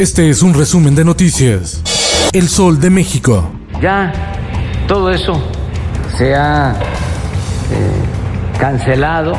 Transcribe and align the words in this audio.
Este 0.00 0.30
es 0.30 0.40
un 0.40 0.54
resumen 0.54 0.94
de 0.94 1.04
noticias. 1.04 1.82
El 2.32 2.48
Sol 2.48 2.80
de 2.80 2.88
México. 2.88 3.50
Ya 3.82 4.10
todo 4.88 5.10
eso 5.10 5.34
se 6.16 6.34
ha 6.34 6.72
eh, 7.70 8.58
cancelado, 8.58 9.34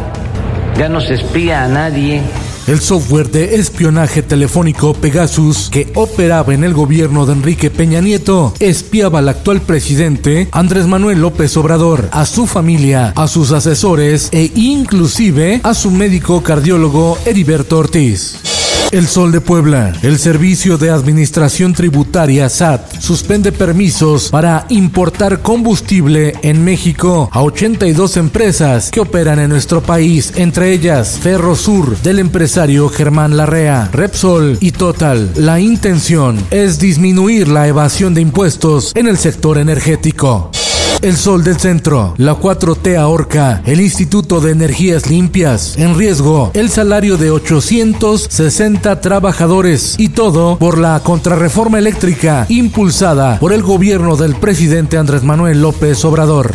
ya 0.77 0.87
no 0.87 1.01
se 1.01 1.15
espía 1.15 1.63
a 1.63 1.67
nadie. 1.67 2.21
El 2.67 2.79
software 2.79 3.31
de 3.31 3.55
espionaje 3.55 4.21
telefónico 4.21 4.93
Pegasus 4.93 5.71
que 5.71 5.91
operaba 5.95 6.53
en 6.53 6.63
el 6.63 6.75
gobierno 6.75 7.25
de 7.25 7.33
Enrique 7.33 7.71
Peña 7.71 7.99
Nieto 7.99 8.53
espiaba 8.59 9.17
al 9.17 9.29
actual 9.29 9.61
presidente 9.61 10.47
Andrés 10.51 10.85
Manuel 10.85 11.21
López 11.21 11.57
Obrador, 11.57 12.07
a 12.11 12.27
su 12.27 12.45
familia, 12.45 13.13
a 13.15 13.27
sus 13.27 13.51
asesores 13.51 14.29
e 14.31 14.51
inclusive 14.53 15.59
a 15.63 15.73
su 15.73 15.89
médico 15.89 16.43
cardiólogo 16.43 17.17
Heriberto 17.25 17.79
Ortiz. 17.79 18.50
El 18.91 19.07
Sol 19.07 19.31
de 19.31 19.39
Puebla. 19.39 19.93
El 20.03 20.19
Servicio 20.19 20.77
de 20.77 20.89
Administración 20.89 21.73
Tributaria 21.73 22.49
SAT 22.49 22.99
suspende 22.99 23.51
permisos 23.51 24.29
para 24.29 24.65
importar 24.69 25.41
combustible 25.41 26.33
en 26.41 26.63
México 26.63 27.29
a 27.31 27.41
82 27.41 28.17
empresas 28.17 28.91
que 28.91 28.99
operan 28.99 29.39
en 29.39 29.49
nuestro 29.49 29.81
país, 29.81 30.33
entre 30.35 30.73
ellas 30.73 31.19
Ferrosur 31.21 31.97
del 32.01 32.19
empresario 32.19 32.89
Germán 32.89 33.37
Larrea, 33.37 33.89
Repsol 33.93 34.57
y 34.59 34.71
Total. 34.71 35.31
La 35.35 35.59
intención 35.59 36.37
es 36.51 36.79
disminuir 36.79 37.47
la 37.47 37.67
evasión 37.67 38.13
de 38.13 38.21
impuestos 38.21 38.91
en 38.95 39.07
el 39.07 39.17
sector 39.17 39.57
energético. 39.57 40.51
El 41.01 41.17
Sol 41.17 41.43
del 41.43 41.57
Centro, 41.57 42.13
la 42.17 42.39
4T 42.39 42.95
ahorca, 42.95 43.63
el 43.65 43.81
Instituto 43.81 44.39
de 44.39 44.51
Energías 44.51 45.09
Limpias, 45.09 45.75
en 45.79 45.97
riesgo 45.97 46.51
el 46.53 46.69
salario 46.69 47.17
de 47.17 47.31
860 47.31 49.01
trabajadores. 49.01 49.95
Y 49.97 50.09
todo 50.09 50.59
por 50.59 50.77
la 50.77 50.99
contrarreforma 50.99 51.79
eléctrica 51.79 52.45
impulsada 52.49 53.39
por 53.39 53.51
el 53.51 53.63
gobierno 53.63 54.15
del 54.15 54.35
presidente 54.35 54.99
Andrés 54.99 55.23
Manuel 55.23 55.63
López 55.63 56.05
Obrador. 56.05 56.53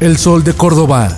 El 0.00 0.18
Sol 0.18 0.44
de 0.44 0.52
Córdoba, 0.52 1.16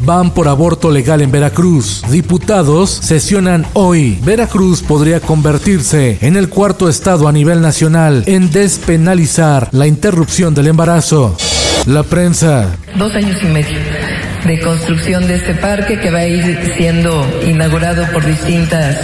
van 0.00 0.32
por 0.32 0.48
aborto 0.48 0.90
legal 0.90 1.20
en 1.20 1.30
Veracruz. 1.30 2.02
Diputados 2.10 2.90
sesionan 2.90 3.66
hoy. 3.74 4.18
Veracruz 4.24 4.82
podría 4.82 5.20
convertirse 5.20 6.18
en 6.20 6.36
el 6.36 6.48
cuarto 6.48 6.88
estado 6.88 7.28
a 7.28 7.32
nivel 7.32 7.60
nacional 7.60 8.24
en 8.26 8.50
despenalizar 8.50 9.68
la 9.72 9.86
interrupción 9.86 10.54
del 10.54 10.68
embarazo. 10.68 11.36
La 11.86 12.02
prensa. 12.02 12.76
Dos 12.96 13.14
años 13.14 13.38
y 13.42 13.46
medio 13.46 13.78
de 14.44 14.60
construcción 14.60 15.26
de 15.26 15.36
este 15.36 15.54
parque 15.54 16.00
que 16.00 16.10
va 16.10 16.20
a 16.20 16.26
ir 16.26 16.74
siendo 16.76 17.26
inaugurado 17.46 18.06
por 18.12 18.24
distintas 18.24 18.96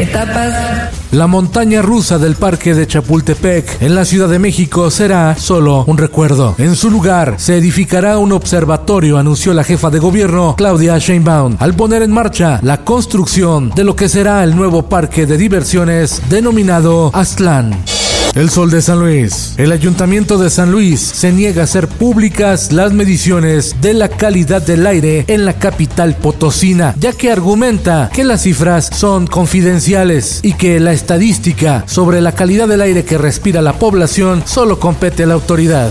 etapas. 0.00 0.90
La 1.12 1.26
montaña 1.26 1.82
rusa 1.82 2.18
del 2.18 2.36
parque 2.36 2.74
de 2.74 2.86
Chapultepec 2.86 3.82
en 3.82 3.94
la 3.94 4.04
Ciudad 4.04 4.28
de 4.28 4.38
México 4.38 4.90
será 4.90 5.36
solo 5.36 5.84
un 5.86 5.98
recuerdo. 5.98 6.54
En 6.58 6.76
su 6.76 6.90
lugar 6.90 7.34
se 7.38 7.56
edificará 7.56 8.18
un 8.18 8.32
observatorio, 8.32 9.18
anunció 9.18 9.52
la 9.52 9.64
jefa 9.64 9.90
de 9.90 9.98
gobierno 9.98 10.54
Claudia 10.56 10.98
Sheinbaum, 10.98 11.56
al 11.58 11.74
poner 11.74 12.02
en 12.02 12.12
marcha 12.12 12.60
la 12.62 12.84
construcción 12.84 13.70
de 13.70 13.84
lo 13.84 13.96
que 13.96 14.08
será 14.08 14.44
el 14.44 14.56
nuevo 14.56 14.88
parque 14.88 15.26
de 15.26 15.36
diversiones 15.36 16.22
denominado 16.28 17.10
Aztlán. 17.12 17.76
El 18.34 18.48
Sol 18.48 18.70
de 18.70 18.80
San 18.80 19.00
Luis. 19.00 19.54
El 19.56 19.72
Ayuntamiento 19.72 20.38
de 20.38 20.50
San 20.50 20.70
Luis 20.70 21.00
se 21.00 21.32
niega 21.32 21.62
a 21.62 21.64
hacer 21.64 21.88
públicas 21.88 22.70
las 22.70 22.92
mediciones 22.92 23.80
de 23.80 23.92
la 23.92 24.08
calidad 24.08 24.62
del 24.62 24.86
aire 24.86 25.24
en 25.26 25.44
la 25.44 25.54
capital 25.54 26.14
potosina, 26.14 26.94
ya 26.98 27.12
que 27.12 27.32
argumenta 27.32 28.08
que 28.12 28.22
las 28.22 28.42
cifras 28.42 28.88
son 28.92 29.26
confidenciales 29.26 30.38
y 30.44 30.52
que 30.52 30.78
la 30.78 30.92
estadística 30.92 31.82
sobre 31.86 32.20
la 32.20 32.32
calidad 32.32 32.68
del 32.68 32.82
aire 32.82 33.04
que 33.04 33.18
respira 33.18 33.62
la 33.62 33.72
población 33.72 34.44
solo 34.46 34.78
compete 34.78 35.24
a 35.24 35.26
la 35.26 35.34
autoridad. 35.34 35.90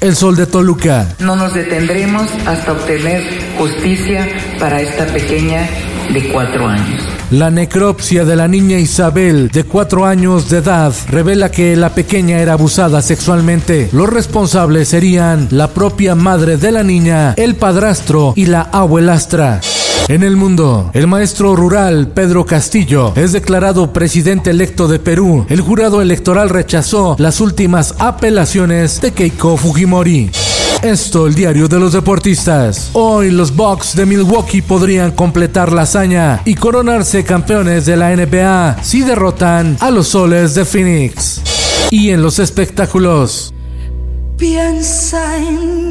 El 0.00 0.16
Sol 0.16 0.34
de 0.34 0.46
Toluca. 0.46 1.14
No 1.20 1.36
nos 1.36 1.54
detendremos 1.54 2.28
hasta 2.44 2.72
obtener 2.72 3.22
justicia 3.56 4.28
para 4.58 4.80
esta 4.80 5.06
pequeña 5.06 5.68
de 6.12 6.28
cuatro 6.32 6.66
años. 6.66 7.17
La 7.30 7.50
necropsia 7.50 8.24
de 8.24 8.36
la 8.36 8.48
niña 8.48 8.78
Isabel, 8.78 9.50
de 9.50 9.64
cuatro 9.64 10.06
años 10.06 10.48
de 10.48 10.58
edad, 10.58 10.94
revela 11.10 11.50
que 11.50 11.76
la 11.76 11.90
pequeña 11.90 12.38
era 12.38 12.54
abusada 12.54 13.02
sexualmente. 13.02 13.90
Los 13.92 14.08
responsables 14.08 14.88
serían 14.88 15.46
la 15.50 15.68
propia 15.68 16.14
madre 16.14 16.56
de 16.56 16.72
la 16.72 16.82
niña, 16.82 17.34
el 17.36 17.56
padrastro 17.56 18.32
y 18.34 18.46
la 18.46 18.62
abuelastra. 18.62 19.60
En 20.08 20.22
el 20.22 20.36
mundo, 20.36 20.90
el 20.94 21.06
maestro 21.06 21.54
rural 21.54 22.08
Pedro 22.14 22.46
Castillo 22.46 23.12
es 23.14 23.32
declarado 23.32 23.92
presidente 23.92 24.48
electo 24.48 24.88
de 24.88 24.98
Perú. 24.98 25.44
El 25.50 25.60
jurado 25.60 26.00
electoral 26.00 26.48
rechazó 26.48 27.14
las 27.18 27.42
últimas 27.42 27.94
apelaciones 27.98 29.02
de 29.02 29.12
Keiko 29.12 29.58
Fujimori. 29.58 30.30
Esto, 30.82 31.26
el 31.26 31.34
diario 31.34 31.66
de 31.66 31.80
los 31.80 31.92
deportistas. 31.92 32.90
Hoy 32.92 33.32
los 33.32 33.54
Bucks 33.54 33.96
de 33.96 34.06
Milwaukee 34.06 34.62
podrían 34.62 35.10
completar 35.10 35.72
la 35.72 35.82
hazaña 35.82 36.40
y 36.44 36.54
coronarse 36.54 37.24
campeones 37.24 37.84
de 37.84 37.96
la 37.96 38.14
NBA 38.14 38.84
si 38.84 39.02
derrotan 39.02 39.76
a 39.80 39.90
los 39.90 40.06
soles 40.08 40.54
de 40.54 40.64
Phoenix. 40.64 41.42
Y 41.90 42.10
en 42.10 42.22
los 42.22 42.38
espectáculos. 42.38 43.52
Piensa 44.36 45.36
en 45.36 45.87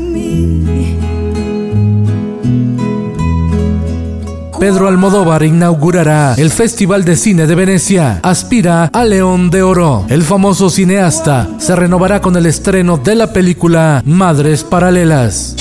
Pedro 4.59 4.87
Almodóvar 4.87 5.43
inaugurará 5.43 6.33
el 6.35 6.49
Festival 6.49 7.05
de 7.05 7.15
Cine 7.15 7.45
de 7.45 7.53
Venecia. 7.53 8.19
Aspira 8.23 8.85
a 8.85 9.05
León 9.05 9.51
de 9.51 9.61
Oro. 9.61 10.05
El 10.09 10.23
famoso 10.23 10.71
cineasta 10.71 11.47
se 11.59 11.75
renovará 11.75 12.21
con 12.21 12.35
el 12.35 12.47
estreno 12.47 12.97
de 12.97 13.15
la 13.15 13.31
película 13.31 14.01
Madres 14.05 14.63
Paralelas. 14.63 15.55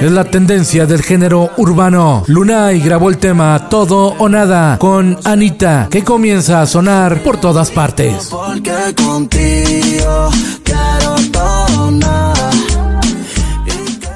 Es 0.00 0.12
la 0.12 0.24
tendencia 0.24 0.84
del 0.84 1.02
género 1.02 1.50
urbano. 1.56 2.24
Lunay 2.26 2.80
grabó 2.80 3.08
el 3.08 3.16
tema 3.16 3.68
Todo 3.70 4.14
o 4.18 4.28
Nada 4.28 4.76
con 4.78 5.16
Anita, 5.24 5.88
que 5.90 6.04
comienza 6.04 6.60
a 6.60 6.66
sonar 6.66 7.22
por 7.22 7.38
todas 7.38 7.70
partes. 7.70 8.28
Porque 8.30 8.94
contigo 8.94 10.30
quiero 11.34 11.34
todo 11.34 11.86
o 11.86 11.90
nada. 11.90 12.50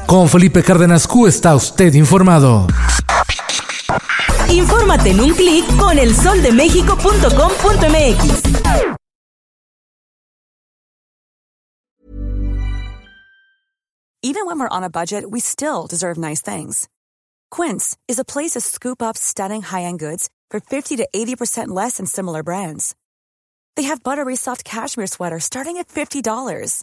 Con 0.06 0.28
Felipe 0.28 0.62
Cárdenas 0.62 1.06
Q 1.06 1.26
está 1.26 1.54
usted 1.54 1.92
informado. 1.94 2.66
Infórmate 4.48 5.10
en 5.10 5.20
un 5.20 5.34
clic 5.34 5.66
con 5.76 5.98
elsoldemexico.com.mx. 5.98 8.42
Even 14.20 14.46
when 14.46 14.58
we're 14.58 14.68
on 14.68 14.82
a 14.84 14.90
budget, 14.90 15.30
we 15.30 15.38
still 15.40 15.86
deserve 15.86 16.18
nice 16.18 16.42
things. 16.42 16.88
Quince 17.50 17.96
is 18.08 18.18
a 18.18 18.24
place 18.24 18.50
to 18.52 18.60
scoop 18.60 19.00
up 19.00 19.16
stunning 19.16 19.62
high-end 19.62 20.00
goods 20.00 20.28
for 20.50 20.60
50 20.60 20.96
to 20.96 21.08
80% 21.14 21.68
less 21.68 21.98
than 21.98 22.06
similar 22.06 22.42
brands. 22.42 22.94
They 23.76 23.84
have 23.84 24.02
buttery 24.02 24.34
soft 24.36 24.64
cashmere 24.64 25.06
sweaters 25.06 25.44
starting 25.44 25.76
at 25.78 25.88
$50, 25.88 26.82